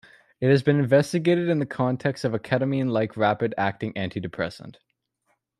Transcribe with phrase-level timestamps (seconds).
[0.39, 4.77] It has been investigated in the context of ketamine-like rapid acting antidepressant.